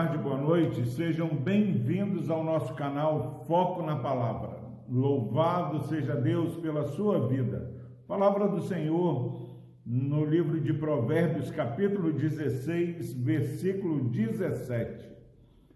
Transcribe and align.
tarde, 0.00 0.16
boa 0.16 0.38
noite. 0.38 0.86
Sejam 0.92 1.28
bem-vindos 1.28 2.30
ao 2.30 2.42
nosso 2.42 2.72
canal 2.72 3.44
Foco 3.46 3.82
na 3.82 3.96
Palavra. 3.96 4.56
Louvado 4.88 5.86
seja 5.88 6.16
Deus 6.16 6.56
pela 6.56 6.84
sua 6.92 7.28
vida. 7.28 7.70
Palavra 8.08 8.48
do 8.48 8.62
Senhor 8.62 9.60
no 9.84 10.24
livro 10.24 10.58
de 10.58 10.72
Provérbios, 10.72 11.50
capítulo 11.50 12.14
16, 12.14 13.12
versículo 13.12 14.08
17. 14.08 15.06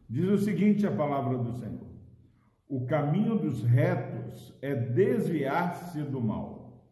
Diz 0.08 0.30
o 0.30 0.38
seguinte: 0.38 0.86
a 0.86 0.92
palavra 0.92 1.36
do 1.36 1.52
Senhor: 1.58 1.92
O 2.66 2.86
caminho 2.86 3.38
dos 3.38 3.62
retos 3.62 4.56
é 4.62 4.74
desviar-se 4.74 6.00
do 6.00 6.22
mal. 6.22 6.82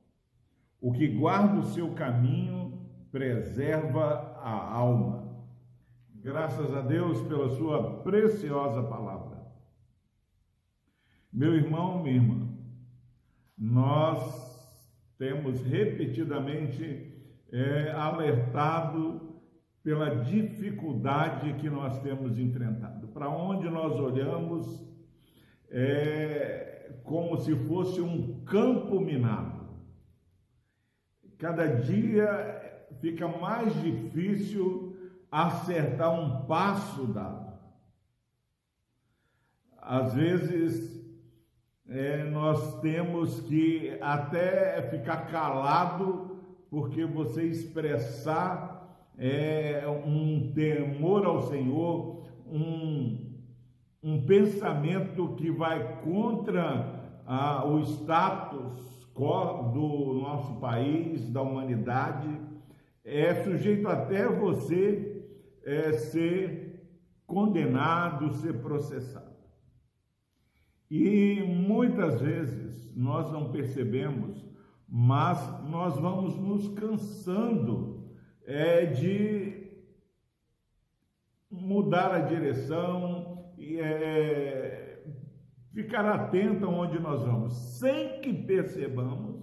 O 0.79 0.93
que 0.93 1.09
guarda 1.09 1.61
o 1.61 1.69
seu 1.69 1.93
caminho 1.95 2.79
preserva 3.11 4.37
a 4.43 4.75
alma. 4.75 5.22
Graças 6.23 6.73
a 6.73 6.81
Deus 6.81 7.21
pela 7.27 7.49
sua 7.57 8.01
preciosa 8.05 8.81
palavra. 8.85 9.43
Meu 11.33 11.53
irmão, 11.57 12.01
minha 12.01 12.15
irmã, 12.15 12.49
nós 13.59 14.23
temos 15.19 15.61
repetidamente 15.63 17.13
é, 17.51 17.91
alertado 17.91 19.43
pela 19.83 20.23
dificuldade 20.23 21.55
que 21.55 21.69
nós 21.69 22.01
temos 22.03 22.39
enfrentado. 22.39 23.09
Para 23.09 23.29
onde 23.29 23.69
nós 23.69 23.99
olhamos, 23.99 24.81
é 25.71 27.01
como 27.03 27.37
se 27.39 27.57
fosse 27.67 28.01
um 28.01 28.45
campo 28.45 29.01
minado. 29.01 29.61
Cada 31.37 31.67
dia 31.67 32.87
fica 33.01 33.27
mais 33.27 33.75
difícil 33.83 34.92
acertar 35.33 36.13
um 36.13 36.45
passo 36.45 37.07
dado. 37.07 37.51
Às 39.81 40.13
vezes 40.13 41.03
é, 41.89 42.25
nós 42.25 42.81
temos 42.81 43.41
que 43.41 43.97
até 44.01 44.83
ficar 44.91 45.27
calado 45.27 46.37
porque 46.71 47.05
você 47.05 47.45
expressar 47.45 48.89
é, 49.19 49.83
um 50.07 50.53
temor 50.55 51.25
ao 51.27 51.49
Senhor, 51.49 52.31
um, 52.47 53.39
um 54.03 54.25
pensamento 54.27 55.35
que 55.37 55.51
vai 55.51 56.01
contra 56.03 57.01
o 57.67 57.79
status 57.81 58.93
do 59.15 60.21
nosso 60.23 60.55
país, 60.55 61.31
da 61.31 61.43
humanidade, 61.43 62.29
é 63.05 63.43
sujeito 63.45 63.87
até 63.89 64.27
você 64.27 65.12
é, 65.65 65.93
ser 65.93 66.73
condenado, 67.27 68.31
ser 68.39 68.61
processado. 68.61 69.33
E 70.91 71.43
muitas 71.43 72.21
vezes 72.21 72.95
nós 72.95 73.33
não 73.33 73.51
percebemos, 73.51 74.45
mas 74.89 75.39
nós 75.71 75.99
vamos 75.99 76.37
nos 76.37 76.69
cansando 76.75 78.11
é, 78.45 78.85
de 78.87 79.73
mudar 81.51 82.13
a 82.15 82.21
direção 82.21 83.53
e 83.57 83.79
é, 83.79 85.03
ficar 85.73 86.05
atento 86.05 86.67
aonde 86.67 86.99
nós 86.99 87.23
vamos, 87.25 87.55
sem 87.79 88.21
que 88.21 88.33
percebamos. 88.33 89.43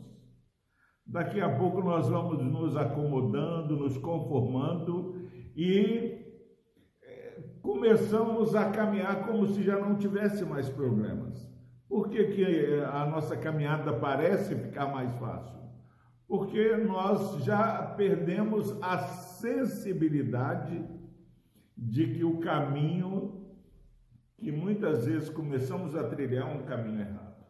Daqui 1.06 1.42
a 1.42 1.58
pouco 1.58 1.82
nós 1.82 2.08
vamos 2.08 2.44
nos 2.44 2.78
acomodando, 2.78 3.76
nos 3.76 3.98
conformando 3.98 5.19
e 5.62 6.26
é, 7.04 7.38
começamos 7.62 8.56
a 8.56 8.70
caminhar 8.70 9.28
como 9.28 9.46
se 9.46 9.62
já 9.62 9.78
não 9.78 9.98
tivesse 9.98 10.46
mais 10.46 10.70
problemas. 10.70 11.54
Por 11.86 12.08
que, 12.08 12.28
que 12.28 12.46
é, 12.46 12.86
a 12.86 13.06
nossa 13.06 13.36
caminhada 13.36 13.92
parece 13.92 14.56
ficar 14.56 14.86
mais 14.86 15.14
fácil? 15.20 15.60
Porque 16.26 16.78
nós 16.78 17.44
já 17.44 17.82
perdemos 17.98 18.82
a 18.82 19.00
sensibilidade 19.00 20.82
de 21.78 22.08
que 22.14 22.24
o 22.24 22.40
caminho 22.40 23.46
que 24.38 24.54
muitas 24.54 25.08
vezes 25.08 25.28
começamos 25.28 25.94
a 25.94 26.08
trilhar 26.08 26.50
é 26.50 26.54
um 26.54 26.64
caminho 26.64 27.02
errado. 27.02 27.46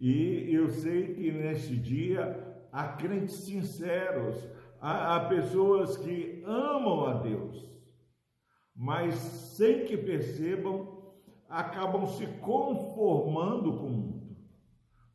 E 0.00 0.52
eu 0.52 0.68
sei 0.68 1.14
que 1.14 1.30
neste 1.30 1.76
dia 1.76 2.66
há 2.72 2.88
crentes 2.88 3.36
sinceros, 3.36 4.57
há, 4.80 5.16
há 5.16 5.28
pessoas 5.28 5.96
que 5.96 6.42
amam 6.44 7.06
a 7.06 7.14
Deus, 7.14 7.82
mas 8.74 9.14
sem 9.14 9.84
que 9.84 9.96
percebam, 9.96 11.02
acabam 11.48 12.06
se 12.06 12.26
conformando 12.40 13.76
com 13.76 13.86
o 13.86 13.90
mundo. 13.90 14.36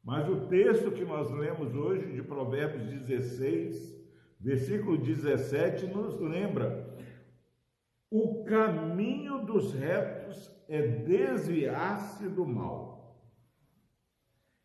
Mas 0.04 0.28
o 0.28 0.48
texto 0.48 0.92
que 0.92 1.06
nós 1.06 1.32
lemos 1.32 1.74
hoje, 1.74 2.12
de 2.12 2.22
Provérbios 2.22 3.06
16, 3.08 3.96
versículo 4.40 4.98
17, 4.98 5.88
nos 5.88 6.20
lembra: 6.20 6.94
o 8.12 8.44
caminho 8.44 9.46
dos 9.46 9.74
retos 9.74 10.52
é 10.68 10.82
desviar-se 10.82 12.28
do 12.28 12.46
mal. 12.46 13.18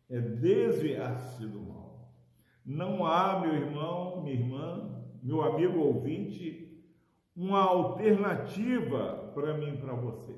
É 0.09 0.19
desviar-se 0.19 1.47
do 1.47 1.59
mal. 1.61 1.88
Não 2.65 3.05
há, 3.05 3.39
meu 3.39 3.53
irmão, 3.53 4.21
minha 4.21 4.35
irmã, 4.35 5.03
meu 5.23 5.41
amigo 5.41 5.79
ouvinte, 5.79 6.83
uma 7.35 7.61
alternativa 7.61 9.31
para 9.33 9.57
mim 9.57 9.73
e 9.73 9.77
para 9.77 9.93
você. 9.93 10.37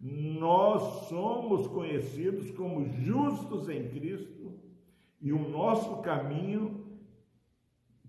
Nós 0.00 1.08
somos 1.08 1.66
conhecidos 1.66 2.50
como 2.52 2.86
justos 2.86 3.68
em 3.68 3.88
Cristo 3.88 4.60
e 5.20 5.32
o 5.32 5.48
nosso 5.48 6.00
caminho 6.02 7.00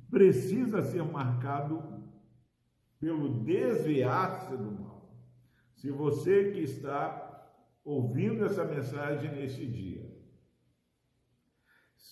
precisa 0.10 0.82
ser 0.84 1.04
marcado 1.04 2.04
pelo 3.00 3.44
desviar-se 3.44 4.56
do 4.58 4.72
mal. 4.72 5.10
Se 5.74 5.90
você 5.90 6.52
que 6.52 6.60
está 6.60 7.26
ouvindo 7.84 8.46
essa 8.46 8.66
mensagem 8.66 9.32
neste 9.32 9.66
dia 9.66 10.10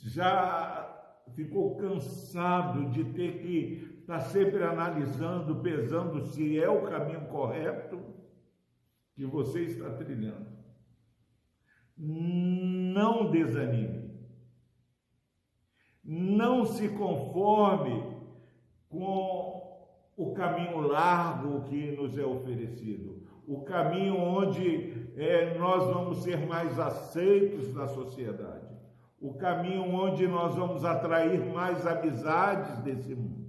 já 0.03 0.97
ficou 1.35 1.75
cansado 1.75 2.89
de 2.89 3.03
ter 3.05 3.39
que 3.39 3.97
estar 4.01 4.19
tá 4.19 4.25
sempre 4.25 4.63
analisando, 4.63 5.55
pesando 5.57 6.21
se 6.21 6.59
é 6.59 6.69
o 6.69 6.83
caminho 6.83 7.25
correto 7.27 7.99
que 9.13 9.25
você 9.25 9.63
está 9.63 9.89
trilhando. 9.91 10.47
Não 11.97 13.29
desanime. 13.31 14.07
Não 16.03 16.66
se 16.66 16.89
conforme 16.89 18.16
com 18.87 19.57
o 20.16 20.33
caminho 20.33 20.79
largo 20.79 21.63
que 21.63 21.91
nos 21.91 22.17
é 22.17 22.25
oferecido, 22.25 23.27
o 23.45 23.61
caminho 23.61 24.17
onde 24.17 25.11
é, 25.16 25.57
nós 25.57 25.83
vamos 25.93 26.23
ser 26.23 26.47
mais 26.47 26.79
aceitos 26.79 27.73
na 27.73 27.87
sociedade 27.87 28.76
o 29.19 29.33
caminho 29.33 29.83
onde 29.83 30.28
nós 30.28 30.55
vamos 30.55 30.85
atrair 30.85 31.44
mais 31.45 31.85
amizades 31.85 32.78
desse 32.79 33.16
mundo. 33.16 33.47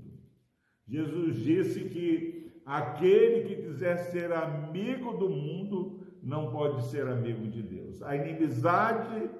Jesus 0.86 1.36
disse 1.36 1.84
que 1.84 2.60
aquele 2.64 3.42
que 3.42 3.62
quiser 3.62 3.98
ser 4.10 4.32
amigo 4.32 5.12
do 5.14 5.28
mundo 5.28 6.06
não 6.22 6.50
pode 6.50 6.84
ser 6.90 7.06
amigo 7.06 7.46
de 7.48 7.62
Deus. 7.62 8.02
A 8.02 8.16
inimizade 8.16 9.30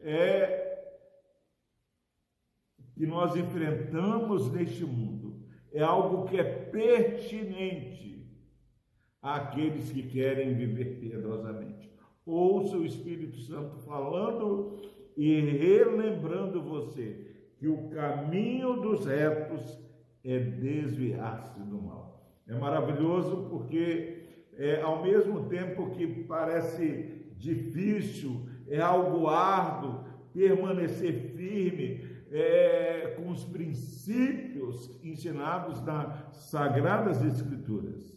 é 0.00 0.66
que 2.94 3.06
nós 3.06 3.34
enfrentamos 3.36 4.50
neste 4.52 4.84
mundo 4.84 5.26
é 5.76 5.82
algo 5.82 6.26
que 6.26 6.38
é 6.38 6.44
pertinente 6.44 8.26
àqueles 9.20 9.90
que 9.90 10.04
querem 10.04 10.54
viver 10.54 10.98
piedosamente. 10.98 11.92
Ouça 12.24 12.78
o 12.78 12.86
Espírito 12.86 13.38
Santo 13.40 13.76
falando 13.80 14.80
e 15.16 15.40
relembrando 15.40 16.62
você 16.62 17.36
que 17.58 17.66
o 17.66 17.88
caminho 17.88 18.80
dos 18.80 19.06
retos 19.06 19.80
é 20.22 20.38
desviar-se 20.38 21.60
do 21.60 21.80
mal. 21.80 22.20
É 22.46 22.54
maravilhoso 22.54 23.48
porque, 23.48 24.24
é, 24.54 24.80
ao 24.82 25.02
mesmo 25.02 25.48
tempo 25.48 25.90
que 25.90 26.06
parece 26.24 27.32
difícil, 27.36 28.46
é 28.68 28.80
algo 28.80 29.26
árduo 29.28 30.04
permanecer 30.32 31.12
firme 31.34 32.04
é, 32.30 33.14
com 33.16 33.30
os 33.30 33.44
princípios 33.44 35.00
ensinados 35.02 35.82
nas 35.84 36.36
Sagradas 36.50 37.24
Escrituras. 37.24 38.16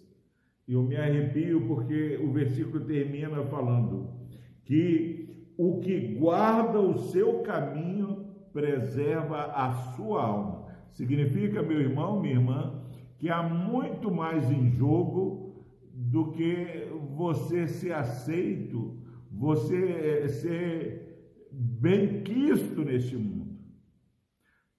Eu 0.68 0.84
me 0.84 0.96
arrepio 0.96 1.66
porque 1.68 2.20
o 2.22 2.32
versículo 2.32 2.86
termina 2.86 3.44
falando 3.44 4.20
que 4.64 5.29
o 5.62 5.78
que 5.82 6.16
guarda 6.16 6.80
o 6.80 6.94
seu 7.10 7.42
caminho 7.42 8.28
preserva 8.54 9.52
a 9.54 9.74
sua 9.94 10.24
alma. 10.24 10.68
Significa, 10.94 11.62
meu 11.62 11.82
irmão, 11.82 12.22
minha 12.22 12.36
irmã, 12.36 12.82
que 13.18 13.30
há 13.30 13.44
muito 13.44 14.10
mais 14.10 14.50
em 14.50 14.70
jogo 14.70 15.66
do 15.94 16.32
que 16.32 16.88
você 17.14 17.68
ser 17.68 17.92
aceito, 17.92 19.02
você 19.30 20.30
ser 20.30 21.50
bem 21.52 22.24
quisto 22.24 22.86
neste 22.86 23.18
mundo. 23.18 23.60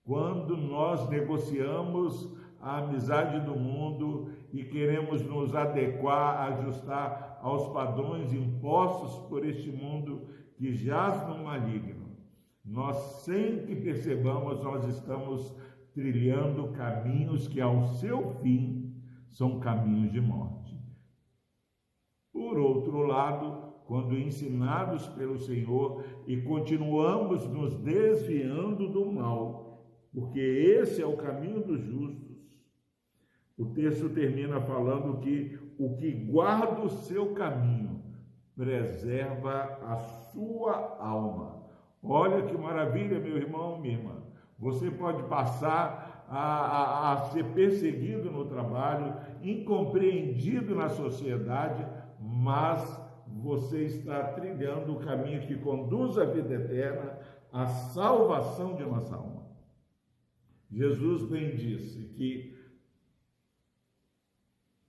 Quando 0.03 0.57
nós 0.57 1.07
negociamos 1.11 2.35
a 2.59 2.79
amizade 2.79 3.45
do 3.45 3.55
mundo 3.55 4.31
e 4.51 4.65
queremos 4.65 5.27
nos 5.27 5.55
adequar, 5.55 6.55
ajustar 6.55 7.39
aos 7.43 7.71
padrões 7.71 8.33
impostos 8.33 9.29
por 9.29 9.45
este 9.45 9.71
mundo 9.71 10.40
que 10.61 10.75
jaz 10.75 11.27
no 11.27 11.43
maligno, 11.43 12.15
nós, 12.63 13.23
sem 13.25 13.65
que 13.65 13.75
percebamos, 13.77 14.63
nós 14.63 14.87
estamos 14.95 15.57
trilhando 15.95 16.69
caminhos 16.73 17.49
que, 17.49 17.63
ao 17.63 17.83
seu 17.95 18.35
fim, 18.43 18.95
são 19.31 19.59
caminhos 19.59 20.13
de 20.13 20.21
morte. 20.21 20.79
Por 22.31 22.59
outro 22.59 22.99
lado, 22.99 23.73
quando 23.87 24.19
ensinados 24.19 25.09
pelo 25.09 25.39
Senhor 25.39 26.05
e 26.27 26.43
continuamos 26.43 27.49
nos 27.49 27.75
desviando 27.77 28.87
do 28.87 29.11
mal, 29.11 29.83
porque 30.13 30.39
esse 30.39 31.01
é 31.01 31.07
o 31.07 31.17
caminho 31.17 31.65
dos 31.65 31.81
justos, 31.81 32.37
o 33.57 33.65
texto 33.65 34.11
termina 34.11 34.61
falando 34.61 35.21
que 35.21 35.59
o 35.79 35.97
que 35.97 36.13
guarda 36.13 36.83
o 36.83 36.91
seu 36.91 37.33
caminho 37.33 38.00
preserva 38.61 39.79
a 39.87 39.97
sua 40.31 40.99
alma. 41.01 41.65
Olha 42.03 42.43
que 42.43 42.55
maravilha, 42.59 43.19
meu 43.19 43.39
irmão, 43.39 43.81
minha 43.81 43.97
irmã. 43.97 44.17
Você 44.59 44.91
pode 44.91 45.23
passar 45.23 46.27
a, 46.29 46.39
a, 46.39 47.13
a, 47.13 47.17
ser 47.31 47.43
perseguido 47.55 48.31
no 48.31 48.45
trabalho, 48.45 49.17
incompreendido 49.43 50.75
na 50.75 50.91
sociedade, 50.91 51.87
mas 52.21 53.03
você 53.27 53.85
está 53.85 54.25
trilhando 54.35 54.93
o 54.93 55.01
caminho 55.01 55.41
que 55.41 55.57
conduz 55.57 56.19
à 56.19 56.27
vida 56.27 56.53
eterna, 56.53 57.19
à 57.51 57.67
salvação 57.67 58.77
de 58.77 58.85
nossa 58.85 59.17
alma. 59.17 59.47
Jesus 60.71 61.25
bem 61.31 61.57
disse 61.57 62.05
que 62.09 62.61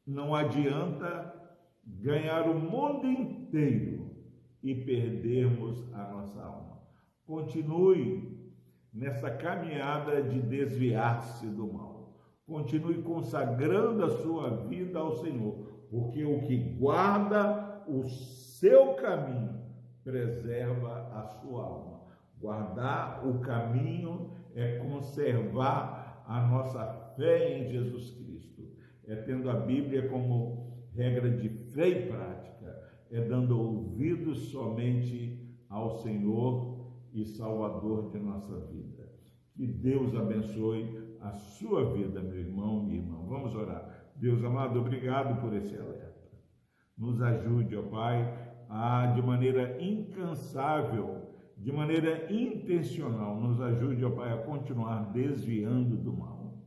não 0.06 0.36
adianta 0.36 1.41
ganhar 1.86 2.50
o 2.50 2.60
mundo 2.60 3.08
inteiro 3.08 4.12
e 4.64 4.76
perdermos 4.76 5.92
a 5.94 6.12
nossa 6.12 6.42
alma. 6.42 6.82
Continue 7.26 8.52
nessa 8.94 9.32
caminhada 9.32 10.22
de 10.22 10.42
desviar-se 10.42 11.48
do 11.48 11.72
mal. 11.72 12.20
Continue 12.46 13.02
consagrando 13.02 14.04
a 14.04 14.22
sua 14.22 14.68
vida 14.68 15.00
ao 15.00 15.18
Senhor, 15.22 15.88
porque 15.90 16.24
o 16.24 16.42
que 16.42 16.58
guarda 16.58 17.84
o 17.88 18.04
seu 18.10 18.94
caminho 18.96 19.62
preserva 20.04 21.10
a 21.14 21.28
sua 21.42 21.64
alma. 21.64 22.02
Guardar 22.40 23.26
o 23.28 23.40
caminho 23.40 24.32
é 24.56 24.78
conservar 24.80 26.24
a 26.28 26.42
nossa 26.48 26.86
fé 27.16 27.58
em 27.58 27.68
Jesus 27.68 28.12
Cristo. 28.12 28.64
É 29.08 29.16
tendo 29.16 29.50
a 29.50 29.54
Bíblia 29.54 30.10
como 30.10 30.72
regra 30.94 31.30
de 31.30 31.50
fé 31.74 31.90
e 31.90 32.08
prática, 32.08 32.52
é 33.10 33.22
dando 33.22 33.60
ouvidos 33.60 34.50
somente 34.52 35.40
ao 35.70 36.02
Senhor 36.02 36.92
e 37.14 37.26
Salvador 37.26 38.10
de 38.12 38.20
nossa 38.20 38.60
vida. 38.68 39.10
Que 39.52 39.68
Deus 39.68 40.16
abençoe 40.16 41.18
a 41.20 41.34
sua 41.34 41.94
vida, 41.94 42.22
meu 42.22 42.40
irmão, 42.40 42.84
minha 42.84 43.00
irmã. 43.00 43.24
Vamos 43.28 43.54
orar. 43.54 44.12
Deus 44.16 44.44
amado, 44.44 44.80
obrigado 44.80 45.40
por 45.42 45.54
esse 45.54 45.76
alerta. 45.76 46.12
Nos 46.98 47.22
ajude, 47.22 47.76
ó 47.76 47.84
Pai, 47.84 48.64
a 48.70 49.08
de 49.08 49.22
maneira 49.22 49.82
incansável, 49.84 51.30
de 51.58 51.72
maneira 51.72 52.32
intencional, 52.32 53.40
nos 53.40 53.60
ajude, 53.60 54.06
ó 54.06 54.12
Pai, 54.12 54.32
a 54.32 54.44
continuar 54.44 55.12
desviando 55.12 55.98
do 55.98 56.14
mal. 56.14 56.64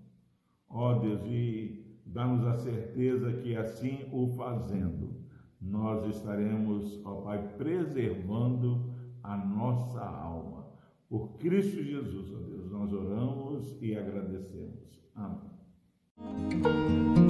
Ó 0.68 0.98
Deus, 0.98 1.22
e 1.26 1.83
dá-nos 2.06 2.46
a 2.46 2.54
certeza 2.54 3.32
que 3.32 3.56
assim 3.56 4.06
o 4.12 4.28
fazendo, 4.28 5.24
nós 5.60 6.04
estaremos, 6.14 7.00
ó 7.04 7.22
Pai, 7.22 7.56
preservando 7.56 8.92
a 9.22 9.36
nossa 9.36 10.00
alma. 10.00 10.66
Por 11.08 11.36
Cristo 11.38 11.82
Jesus, 11.82 12.32
ó 12.32 12.38
Deus, 12.38 12.70
nós 12.70 12.92
oramos 12.92 13.76
e 13.80 13.96
agradecemos. 13.96 15.02
Amém. 15.14 17.23